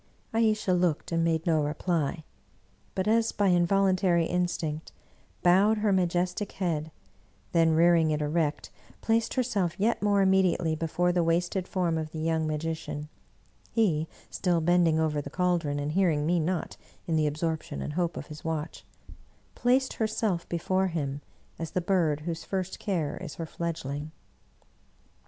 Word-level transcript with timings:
"Ayesha 0.33 0.73
looked 0.73 1.11
and 1.11 1.23
made 1.23 1.45
no 1.45 1.63
reply, 1.63 2.23
but, 2.95 3.07
as 3.07 3.31
by 3.31 3.51
involun 3.51 3.95
tary 3.95 4.25
instinct, 4.25 4.91
bowed 5.43 5.77
her 5.77 5.93
majestic 5.93 6.53
head, 6.53 6.89
then 7.51 7.75
rearing 7.75 8.09
it 8.09 8.19
erect, 8.19 8.71
placed 9.01 9.35
herself 9.35 9.79
yet 9.79 10.01
more 10.01 10.23
immediately 10.23 10.73
before 10.73 11.11
the 11.11 11.23
wasted 11.23 11.67
form 11.67 11.99
of 11.99 12.13
the 12.13 12.17
young 12.19 12.47
magician 12.47 13.09
(he 13.69 14.07
still 14.31 14.59
bending 14.59 14.99
over 14.99 15.21
the 15.21 15.29
caldron, 15.29 15.77
and 15.77 15.91
hearing 15.91 16.25
me 16.25 16.39
not 16.39 16.77
in 17.05 17.15
the 17.15 17.27
absorption 17.27 17.79
and 17.79 17.93
hope 17.93 18.17
of 18.17 18.25
his 18.25 18.43
watch)— 18.43 18.83
placed 19.53 19.93
herself 19.93 20.49
before 20.49 20.87
him, 20.87 21.21
as 21.59 21.69
the 21.69 21.79
bird 21.79 22.21
whose 22.21 22.43
first 22.43 22.79
care 22.79 23.17
is 23.17 23.35
her 23.35 23.45
fledgling. 23.45 24.11